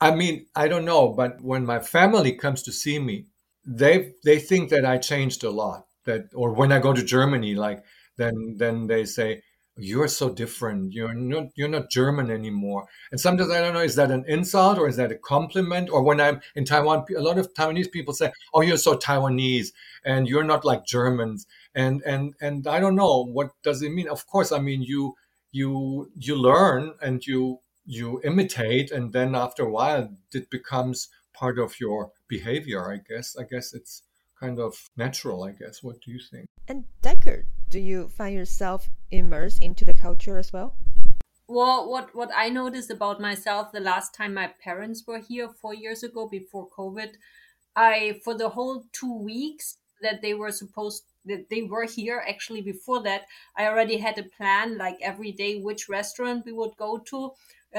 [0.00, 3.26] I mean, I don't know, but when my family comes to see me,
[3.66, 5.86] they they think that I changed a lot.
[6.04, 7.84] That or when I go to Germany, like
[8.16, 9.42] then then they say
[9.76, 10.92] you're so different.
[10.92, 12.86] You're not you're not German anymore.
[13.10, 15.90] And sometimes I don't know is that an insult or is that a compliment?
[15.90, 19.72] Or when I'm in Taiwan, a lot of Taiwanese people say, "Oh, you're so Taiwanese
[20.04, 24.08] and you're not like Germans." And and and I don't know what does it mean.
[24.08, 25.16] Of course, I mean you
[25.52, 31.58] you you learn and you you imitate and then after a while it becomes part
[31.58, 34.02] of your behavior i guess i guess it's
[34.44, 35.82] kind of natural i guess.
[35.82, 36.46] What do you think?
[36.68, 40.70] And decker do you find yourself immersed into the culture as well?
[41.48, 45.74] Well what what i noticed about myself the last time my parents were here four
[45.84, 47.10] years ago before covid
[47.76, 49.66] i for the whole two weeks
[50.04, 53.22] that they were supposed that they were here actually before that
[53.58, 57.18] i already had a plan like every day which restaurant we would go to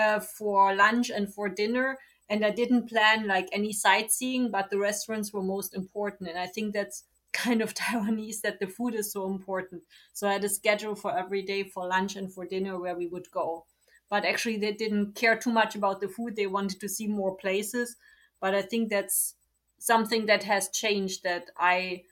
[0.01, 1.89] uh, for lunch and for dinner
[2.29, 6.29] and i didn't plan like any sightseeing but the restaurants were most important.
[6.29, 9.83] And i think that's kind of taiwanese that the food is so important.
[10.13, 13.07] So i had a schedule for every day for lunch and for dinner where we
[13.07, 13.65] would go.
[14.09, 16.35] But actually they didn't care too much about the food.
[16.35, 17.97] They wanted to see more places.
[18.39, 19.35] But i think that's
[19.79, 22.03] something that has changed that i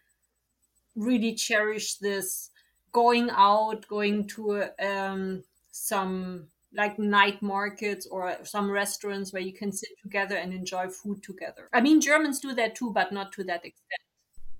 [0.95, 2.49] really cherish this
[2.91, 9.71] going out going to um, some like night markets or some restaurants where you can
[9.71, 11.69] sit together and enjoy food together.
[11.73, 14.01] I mean, Germans do that too, but not to that extent.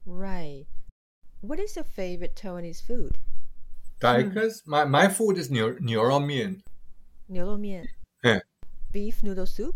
[0.06, 0.66] Right.
[1.42, 3.18] What is your favorite Taiwanese food?
[4.00, 4.62] Deike's?
[4.62, 4.72] Hmm.
[4.72, 6.62] My, my food is niu, niuro mian.
[7.30, 7.88] Niuro mian.
[8.24, 8.40] Yeah.
[8.92, 9.76] Beef noodle soup?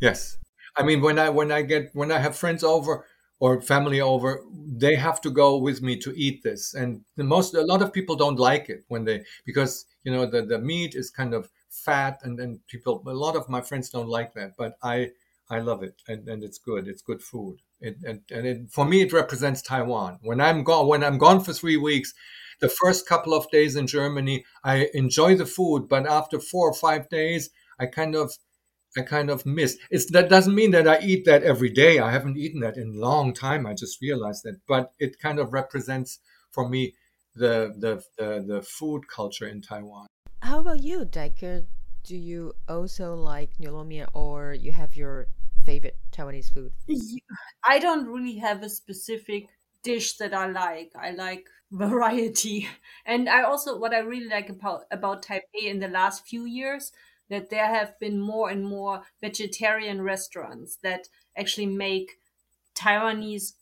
[0.00, 0.38] Yes.
[0.76, 3.06] I mean, when I when I get when I have friends over,
[3.40, 6.74] or family over, they have to go with me to eat this.
[6.74, 10.24] And the most, a lot of people don't like it when they, because, you know,
[10.24, 13.90] the, the meat is kind of fat and then people, a lot of my friends
[13.90, 15.10] don't like that, but I,
[15.50, 16.88] I love it and, and it's good.
[16.88, 17.58] It's good food.
[17.80, 20.18] It, and and it, for me, it represents Taiwan.
[20.22, 22.14] When I'm gone, when I'm gone for three weeks,
[22.60, 26.74] the first couple of days in Germany, I enjoy the food, but after four or
[26.74, 28.32] five days, I kind of
[28.96, 29.76] I kind of miss.
[29.90, 31.98] It's that doesn't mean that I eat that every day.
[31.98, 33.66] I haven't eaten that in a long time.
[33.66, 36.20] I just realized that, but it kind of represents
[36.52, 36.94] for me
[37.34, 40.06] the the the, the food culture in Taiwan.
[40.44, 41.62] How about you, Decker?
[42.02, 45.26] Do you also like nuomian or you have your
[45.64, 46.70] favorite Taiwanese food?
[47.66, 49.48] I don't really have a specific
[49.82, 50.92] dish that I like.
[51.00, 52.68] I like variety.
[53.06, 56.92] And I also what I really like about about Taipei in the last few years
[57.30, 62.18] that there have been more and more vegetarian restaurants that actually make
[62.74, 63.54] Taiwanese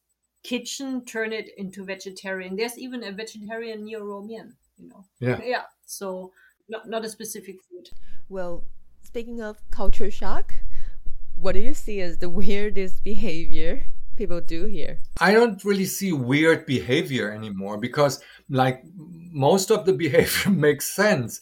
[0.42, 2.57] kitchen turn it into vegetarian.
[2.57, 5.05] There's even a vegetarian Romian, you know.
[5.21, 5.40] Yeah.
[5.45, 5.66] Yeah.
[5.87, 6.33] So
[6.68, 7.90] not not a specific food.
[8.29, 8.64] Well,
[9.03, 10.55] speaking of culture shock,
[11.35, 14.98] what do you see as the weirdest behavior people do here?
[15.20, 18.83] I don't really see weird behavior anymore because like
[19.33, 21.40] most of the behavior makes sense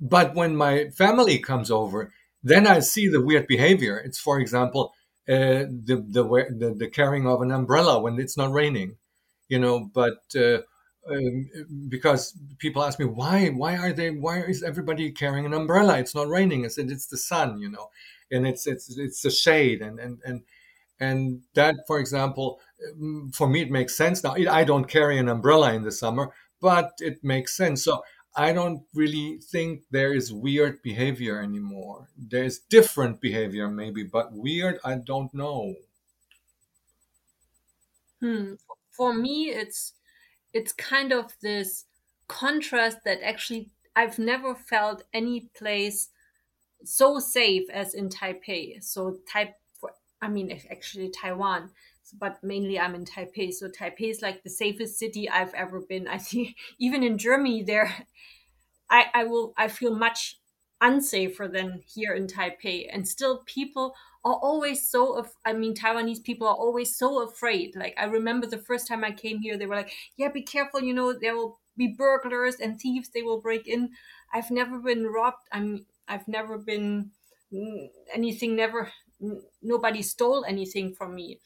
[0.00, 3.98] but when my family comes over, then I see the weird behavior.
[3.98, 4.92] It's, for example,
[5.28, 6.22] uh, the, the,
[6.56, 8.96] the the carrying of an umbrella when it's not raining,
[9.48, 9.90] you know.
[9.92, 10.58] But uh,
[11.10, 11.48] um,
[11.88, 15.98] because people ask me why why are they why is everybody carrying an umbrella?
[15.98, 16.64] It's not raining.
[16.64, 17.90] I said it's the sun, you know,
[18.30, 20.42] and it's it's it's the shade and and and
[20.98, 22.60] and that, for example,
[22.92, 24.34] um, for me it makes sense now.
[24.34, 27.84] I don't carry an umbrella in the summer, but it makes sense.
[27.84, 28.02] So
[28.34, 32.08] I don't really think there is weird behavior anymore.
[32.18, 35.74] There's different behavior, maybe, but weird, I don't know.
[38.20, 38.54] Hmm.
[38.90, 39.92] For me, it's
[40.56, 41.84] it's kind of this
[42.28, 46.08] contrast that actually I've never felt any place
[46.84, 48.82] so safe as in Taipei.
[48.82, 49.54] So Taipei,
[50.20, 51.70] I mean, actually Taiwan
[52.18, 53.52] but mainly I'm in Taipei.
[53.52, 56.06] So Taipei is like the safest city I've ever been.
[56.08, 57.92] I think even in Germany, there,
[58.90, 60.38] I, I will I feel much
[60.82, 62.88] unsafer than here in Taipei.
[62.92, 65.18] And still, people are always so.
[65.18, 67.74] Af- I mean, Taiwanese people are always so afraid.
[67.76, 70.80] Like I remember the first time I came here, they were like, "Yeah, be careful.
[70.82, 73.08] You know, there will be burglars and thieves.
[73.10, 73.90] They will break in."
[74.32, 75.48] I've never been robbed.
[75.52, 75.86] I'm.
[76.08, 77.12] I've never been
[78.12, 78.56] anything.
[78.56, 78.90] Never.
[79.62, 81.40] Nobody stole anything from me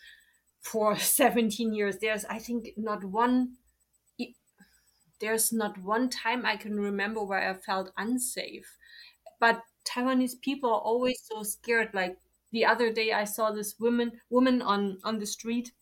[0.62, 3.56] for 17 years there's i think not one
[5.20, 8.76] there's not one time i can remember where i felt unsafe
[9.40, 11.90] but taiwanese people are always so scared.
[11.94, 12.18] Like
[12.52, 15.72] the other day i saw this woman woman on on the street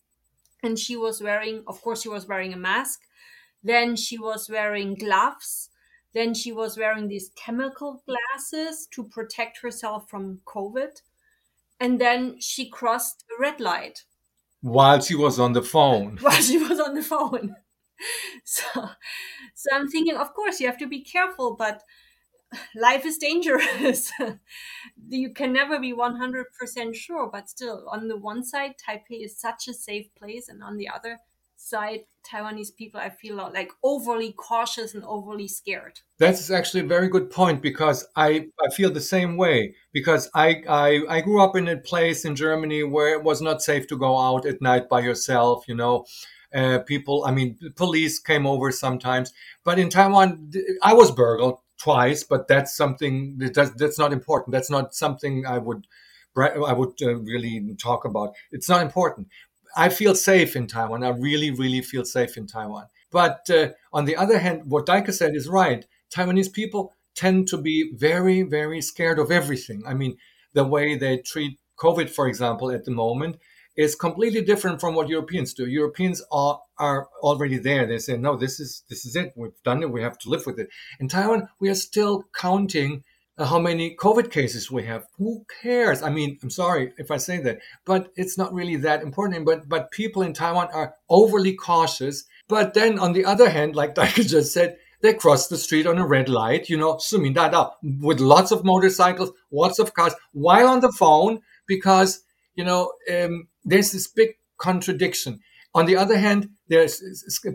[0.63, 3.01] and she was wearing of course she was wearing a mask.
[3.63, 5.71] Then she was wearing gloves.
[6.15, 11.03] Then she was wearing these chemical glasses to protect herself from covid.
[11.81, 14.05] And then she crossed a red light.
[14.61, 16.19] While she was on the phone.
[16.21, 17.57] While she was on the phone.
[18.45, 18.91] So,
[19.55, 21.83] so I'm thinking, of course, you have to be careful, but
[22.75, 24.13] life is dangerous.
[25.09, 29.69] you can never be 100% sure, but still, on the one side, Taipei is such
[29.69, 31.19] a safe place, and on the other
[31.57, 36.01] side, Taiwanese people, I feel like overly cautious and overly scared.
[36.19, 40.63] That's actually a very good point because I, I feel the same way because I,
[40.69, 43.97] I I grew up in a place in Germany where it was not safe to
[43.97, 46.05] go out at night by yourself, you know.
[46.55, 49.35] Uh, people, I mean, police came over sometimes,
[49.65, 50.51] but in Taiwan,
[50.83, 54.53] I was burgled twice, but that's something that does, that's not important.
[54.53, 55.87] That's not something I would
[56.37, 58.35] I would uh, really talk about.
[58.53, 59.27] It's not important.
[59.77, 61.03] I feel safe in Taiwan.
[61.03, 62.87] I really, really feel safe in Taiwan.
[63.11, 65.85] But uh, on the other hand, what Deike said is right.
[66.15, 69.83] Taiwanese people tend to be very, very scared of everything.
[69.87, 70.17] I mean,
[70.53, 73.37] the way they treat COVID, for example, at the moment
[73.79, 75.67] is completely different from what Europeans do.
[75.67, 77.87] Europeans are are already there.
[77.87, 79.33] They say, no, this is this is it.
[79.37, 79.91] We've done it.
[79.91, 80.69] We have to live with it.
[81.01, 83.05] In Taiwan, we are still counting
[83.39, 85.07] uh, how many COVID cases we have.
[85.17, 86.03] Who cares?
[86.03, 89.47] I mean, I'm sorry if I say that, but it's not really that important.
[89.47, 92.25] But but people in Taiwan are overly cautious.
[92.49, 95.99] But then on the other hand, like Deike just said, they cross the street on
[95.99, 96.99] a red light, you know,
[97.83, 102.25] with lots of motorcycles, lots of cars, while on the phone, because,
[102.57, 105.41] you know, um, there's this big contradiction.
[105.75, 107.03] On the other hand, there's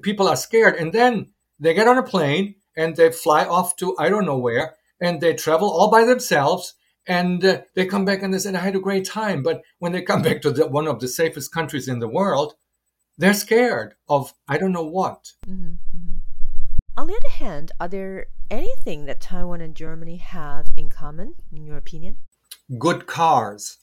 [0.01, 3.95] people are scared, and then they get on a plane and they fly off to
[3.97, 8.23] I don't know where and they travel all by themselves and uh, they come back
[8.23, 9.43] and they say, I had a great time.
[9.43, 12.53] But when they come back to the, one of the safest countries in the world,
[13.17, 15.33] they're scared of I don't know what.
[15.47, 15.73] Mm-hmm.
[16.95, 21.65] On the other hand, are there anything that Taiwan and Germany have in common, in
[21.65, 22.17] your opinion?
[22.77, 23.77] Good cars.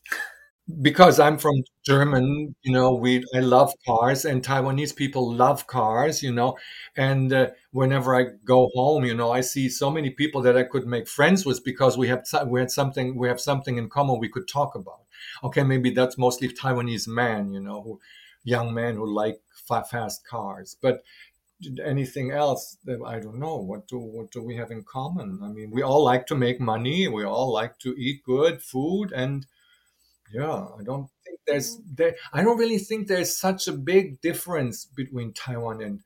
[0.83, 6.23] Because I'm from German, you know, we I love cars, and Taiwanese people love cars,
[6.23, 6.57] you know.
[6.97, 10.63] And uh, whenever I go home, you know, I see so many people that I
[10.63, 14.21] could make friends with because we have we had something we have something in common
[14.21, 15.01] we could talk about.
[15.43, 18.01] Okay, maybe that's mostly Taiwanese men, you know, who
[18.45, 19.41] young men who like
[19.91, 21.03] fast cars, but
[21.85, 25.71] anything else i don't know what do what do we have in common i mean
[25.71, 29.47] we all like to make money we all like to eat good food and
[30.33, 34.85] yeah i don't think there's there i don't really think there's such a big difference
[34.85, 36.01] between taiwan and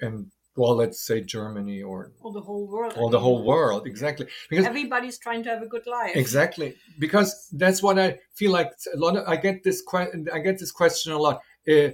[0.00, 2.94] and well let's say germany or or the whole world.
[2.96, 4.26] or the whole world exactly.
[4.48, 6.14] Because everybody's trying to have a good life.
[6.14, 10.38] Exactly because that's what i feel like a lot of i get this question i
[10.38, 11.90] get this question a lot uh,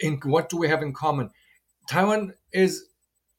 [0.00, 1.30] in what do we have in common?
[1.88, 2.86] Taiwan is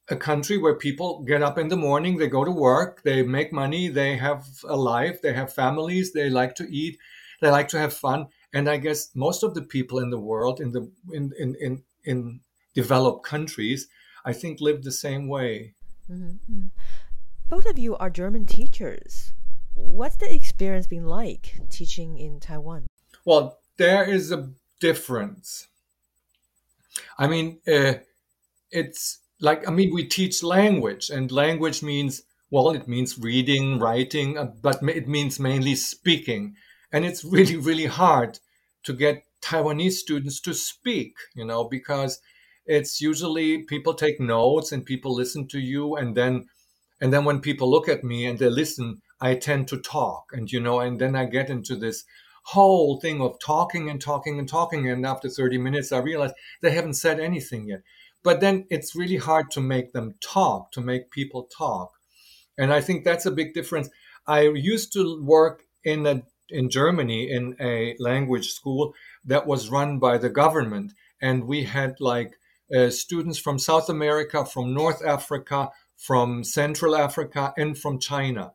[0.10, 3.52] a country where people get up in the morning, they go to work, they make
[3.52, 6.98] money, they have a life, they have families, they like to eat,
[7.42, 8.28] they like to have fun.
[8.54, 11.84] And I guess most of the people in the world, in the in in in,
[12.06, 12.40] in
[12.74, 13.88] developed countries,
[14.26, 15.74] I think live the same way.
[16.10, 16.68] Mm-hmm.
[17.50, 19.34] Both of you are German teachers.
[19.74, 22.88] What's the experience been like teaching in Taiwan?
[23.26, 25.68] Well, there is a difference.
[27.18, 27.96] I mean, uh,
[28.72, 34.38] it's like I mean, we teach language, and language means well, it means reading, writing,
[34.38, 36.56] uh, but it means mainly speaking,
[36.92, 38.40] and it's really, really hard
[38.84, 42.20] to get Taiwanese students to speak, you know, because
[42.66, 46.46] it's usually people take notes and people listen to you, and then
[47.00, 50.52] and then when people look at me and they listen, I tend to talk, and
[50.52, 52.04] you know, and then I get into this
[52.46, 56.72] whole thing of talking and talking and talking, and after 30 minutes, I realize they
[56.72, 57.82] haven't said anything yet
[58.28, 61.94] but then it's really hard to make them talk, to make people talk.
[62.58, 63.90] And I think that's a big difference.
[64.28, 68.94] I used to work in a in Germany in a language school
[69.26, 72.38] that was run by the government, and we had like
[72.76, 78.54] uh, students from South America, from North Africa, from Central Africa, and from China.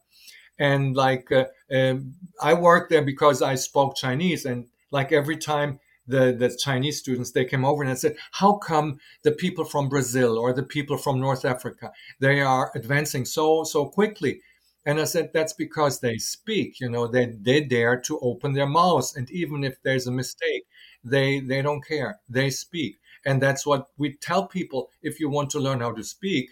[0.59, 5.81] And like uh, um, I worked there because I spoke Chinese, and like every time
[6.07, 9.89] the, the Chinese students, they came over and I said, how come the people from
[9.89, 14.41] Brazil or the people from North Africa, they are advancing so, so quickly?
[14.85, 18.67] And I said, that's because they speak, you know, they, they dare to open their
[18.67, 19.15] mouths.
[19.17, 20.65] And even if there's a mistake,
[21.05, 22.19] they, they don't care.
[22.29, 22.99] They speak.
[23.25, 24.91] And that's what we tell people.
[25.01, 26.51] If you want to learn how to speak,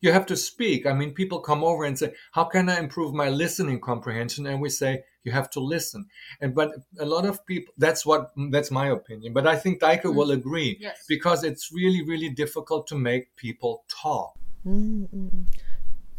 [0.00, 0.86] you have to speak.
[0.86, 4.46] I mean, people come over and say, how can I improve my listening comprehension?
[4.46, 6.06] And we say, you have to listen
[6.40, 10.02] and but a lot of people that's what that's my opinion but i think Deike
[10.02, 10.14] mm.
[10.14, 11.04] will agree yes.
[11.08, 14.32] because it's really really difficult to make people talk
[14.66, 15.42] mm-hmm.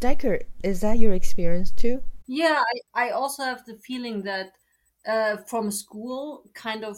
[0.01, 4.57] Deike, is that your experience too yeah i, I also have the feeling that
[5.05, 6.97] uh, from school kind of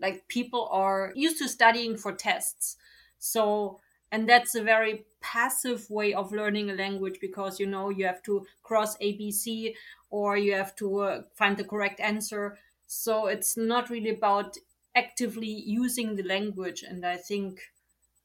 [0.00, 2.76] like people are used to studying for tests
[3.18, 3.80] so
[4.12, 8.22] and that's a very passive way of learning a language because you know you have
[8.22, 9.74] to cross abc
[10.08, 12.58] or you have to uh, find the correct answer.
[12.88, 14.56] So it's not really about
[14.96, 16.82] actively using the language.
[16.82, 17.60] And I think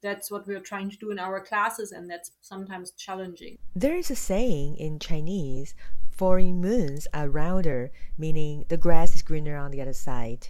[0.02, 3.58] that's what we're trying to do in our classes, and that's sometimes challenging.
[3.76, 5.74] There is a saying in Chinese
[6.16, 10.48] foreign moons are rounder, meaning the grass is greener on the other side.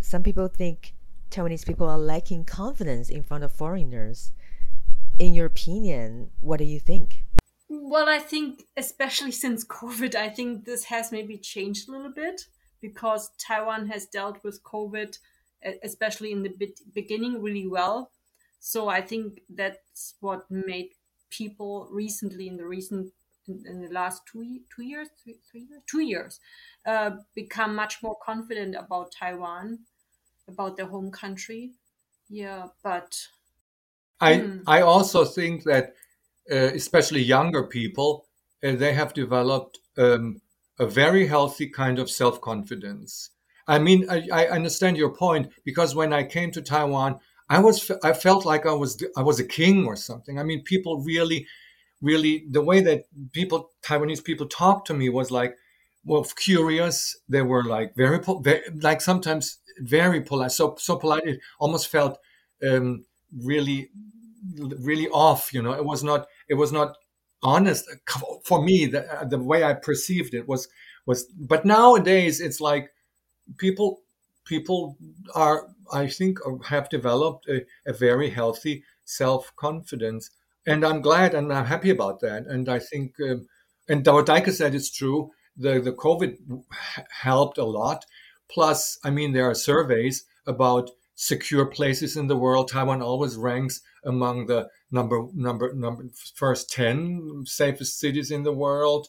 [0.00, 0.94] Some people think
[1.30, 4.32] Taiwanese people are lacking confidence in front of foreigners.
[5.18, 7.24] In your opinion, what do you think?
[7.68, 12.46] Well, I think especially since COVID, I think this has maybe changed a little bit
[12.80, 15.16] because Taiwan has dealt with COVID,
[15.82, 16.52] especially in the
[16.92, 18.10] beginning, really well.
[18.64, 20.90] So I think that's what made
[21.30, 23.12] people recently in the recent
[23.48, 26.38] in the last two two years three, three years two years
[26.86, 29.80] uh, become much more confident about Taiwan,
[30.46, 31.72] about their home country.
[32.30, 33.26] Yeah, but
[34.20, 34.58] I hmm.
[34.68, 35.94] I also think that
[36.48, 38.26] uh, especially younger people,
[38.62, 40.40] uh, they have developed um,
[40.78, 43.30] a very healthy kind of self confidence.
[43.66, 47.20] I mean, I, I, understand your point because when I came to Taiwan,
[47.52, 50.38] I was I felt like I was I was a king or something.
[50.38, 51.46] I mean, people really,
[52.00, 55.56] really the way that people Taiwanese people talked to me was like,
[56.04, 57.16] well, curious.
[57.28, 60.52] They were like very, very like sometimes very polite.
[60.52, 62.18] So so polite it almost felt
[62.68, 63.04] um,
[63.44, 63.90] really
[64.80, 65.52] really off.
[65.52, 66.96] You know, it was not it was not
[67.42, 67.88] honest
[68.44, 68.86] for me.
[68.86, 70.68] The the way I perceived it was
[71.06, 71.24] was.
[71.38, 72.90] But nowadays, it's like
[73.58, 74.02] people
[74.44, 74.96] people
[75.34, 80.30] are I think, have developed a, a very healthy self confidence.
[80.66, 82.46] And I'm glad and I'm happy about that.
[82.46, 83.46] And I think, um,
[83.88, 85.30] and what Deike said is true.
[85.56, 86.36] The, the COVID
[87.22, 88.04] helped a lot.
[88.48, 92.68] Plus, I mean, there are surveys about secure places in the world.
[92.68, 99.08] Taiwan always ranks among the number number number first ten safest cities in the world.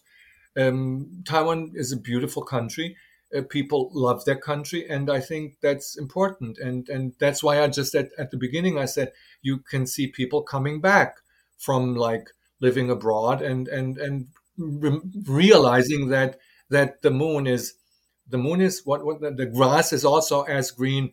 [0.56, 2.96] Um, Taiwan is a beautiful country.
[3.36, 6.58] Uh, people love their country, and I think that's important.
[6.58, 9.12] And and that's why I just at, at the beginning I said
[9.42, 11.18] you can see people coming back
[11.58, 12.30] from like
[12.60, 14.28] living abroad and and and
[14.58, 17.76] re- realizing that that the moon is
[18.28, 21.12] the moon is what, what the, grass is also as green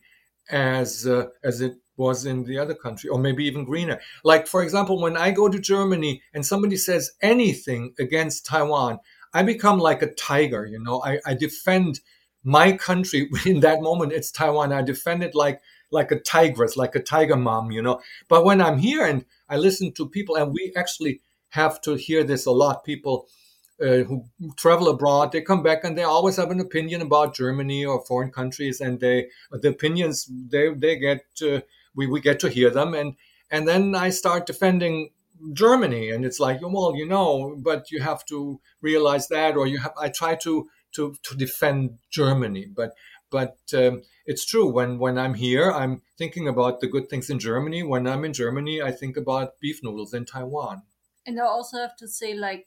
[0.50, 4.62] as uh, as it was in the other country or maybe even greener like for
[4.62, 8.98] example when i go to germany and somebody says anything against taiwan
[9.34, 11.02] i become like a tiger you know?
[11.04, 12.00] I, I defend
[12.42, 14.72] my country in that moment it's taiwan.
[14.72, 15.60] I defend it like
[15.90, 18.00] like a tigress like a tiger mom you know?
[18.28, 21.20] But when i'm here and i listen to people and we actually
[21.50, 23.28] have to hear this a lot people
[23.80, 24.24] uh, who
[24.56, 28.30] travel abroad, they come back and they always have an opinion about Germany or foreign
[28.30, 31.60] countries, and they the opinions they they get uh,
[31.94, 33.16] we we get to hear them, and
[33.50, 35.10] and then I start defending
[35.53, 39.78] Germany, and it's like well you know, but you have to realize that, or you
[39.78, 42.93] have I try to to to defend Germany, but
[43.30, 47.38] but um, it's true when when I'm here, I'm thinking about the good things in
[47.38, 47.82] Germany.
[47.82, 50.82] When I'm in Germany, I think about beef noodles in Taiwan.
[51.26, 52.66] And I also have to say like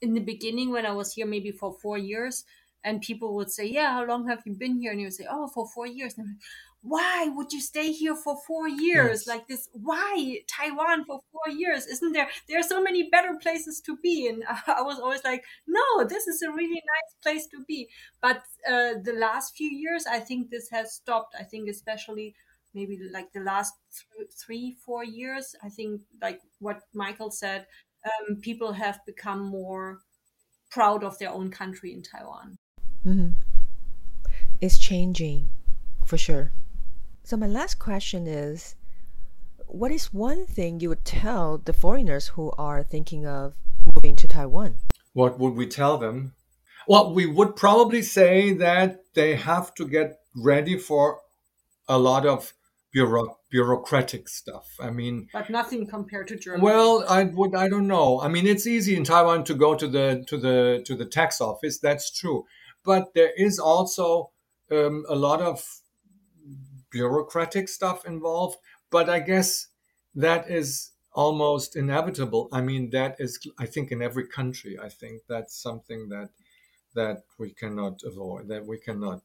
[0.00, 2.44] in the beginning when I was here maybe for four years
[2.82, 4.92] and people would say, Yeah, how long have you been here?
[4.92, 6.16] And you would say, Oh, for four years.
[6.16, 6.40] And
[6.82, 9.26] why would you stay here for four years yes.
[9.26, 9.68] like this?
[9.72, 11.86] Why Taiwan for four years?
[11.86, 14.28] Isn't there there are so many better places to be?
[14.28, 17.88] And I was always like, No, this is a really nice place to be.
[18.22, 21.34] But uh, the last few years, I think this has stopped.
[21.38, 22.34] I think especially
[22.72, 23.74] maybe like the last
[24.16, 27.66] th- three four years i think like what michael said
[28.04, 30.00] um, people have become more
[30.70, 32.56] proud of their own country in Taiwan.
[33.04, 33.30] Mm-hmm.
[34.60, 35.48] It's changing,
[36.04, 36.52] for sure.
[37.30, 38.74] So, my last question is
[39.68, 43.54] what is one thing you would tell the foreigners who are thinking of
[43.94, 44.74] moving to Taiwan?
[45.12, 46.34] What would we tell them?
[46.88, 51.20] Well, we would probably say that they have to get ready for
[51.88, 52.52] a lot of
[52.92, 54.66] bureau- bureaucratic stuff.
[54.80, 56.64] I mean, but nothing compared to Germany.
[56.64, 57.54] Well, I would.
[57.54, 58.20] I don't know.
[58.20, 61.40] I mean, it's easy in Taiwan to go to the to the to the tax
[61.40, 61.78] office.
[61.78, 62.46] That's true,
[62.84, 64.32] but there is also
[64.72, 65.64] um, a lot of
[66.90, 68.58] bureaucratic stuff involved.
[68.90, 69.68] But I guess
[70.14, 72.48] that is almost inevitable.
[72.52, 73.38] I mean, that is.
[73.58, 74.78] I think in every country.
[74.78, 76.30] I think that's something that
[76.94, 78.48] that we cannot avoid.
[78.48, 79.22] That we cannot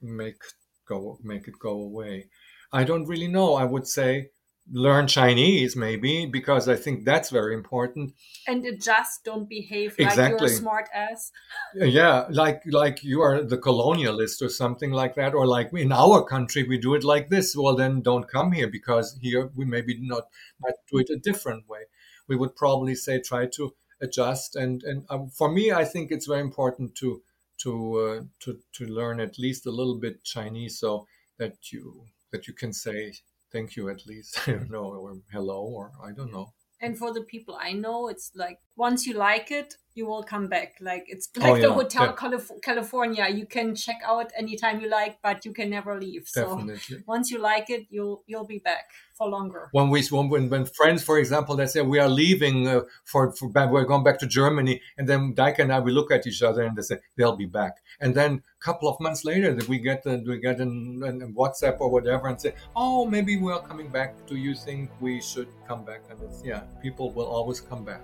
[0.00, 0.42] make
[0.86, 2.28] go make it go away.
[2.72, 3.54] I don't really know.
[3.54, 4.30] I would say
[4.72, 8.14] learn Chinese maybe because I think that's very important.
[8.46, 10.22] And just don't behave exactly.
[10.22, 11.32] like you're a smart ass.
[11.74, 16.24] Yeah, like like you are the colonialist or something like that, or like in our
[16.24, 17.54] country we do it like this.
[17.56, 20.24] Well, then don't come here because here we maybe not
[20.60, 21.84] might do it a different way.
[22.26, 26.26] We would probably say try to adjust and and um, for me I think it's
[26.26, 27.22] very important to
[27.58, 31.06] to uh, to to learn at least a little bit Chinese so
[31.38, 33.14] that you that you can say
[33.54, 36.52] thank you at least I don't know or hello or I don't know.
[36.80, 40.48] And for the people I know, it's like once you like it, you will come
[40.48, 40.74] back.
[40.80, 41.66] Like it's like oh, yeah.
[41.66, 43.28] the hotel Calif- California.
[43.28, 46.28] You can check out anytime you like, but you can never leave.
[46.34, 46.76] Definitely.
[46.78, 49.68] So once you like it, you'll you'll be back for longer.
[49.72, 53.48] When we when when friends, for example, they say we are leaving uh, for, for
[53.48, 56.62] we're going back to Germany, and then Deike and I we look at each other
[56.62, 59.78] and they say they'll be back, and then a couple of months later that we
[59.78, 63.62] get the, we get an, an WhatsApp or whatever and say, oh maybe we are
[63.62, 64.26] coming back.
[64.26, 66.02] Do you think we should come back?
[66.10, 68.00] And it's yeah, people will always come back.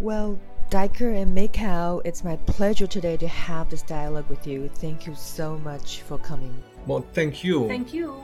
[0.00, 0.38] Well,
[0.70, 4.68] Deike and Michael, it's my pleasure today to have this dialogue with you.
[4.68, 6.54] Thank you so much for coming.
[6.86, 7.66] Well, thank you.
[7.68, 8.22] Thank you.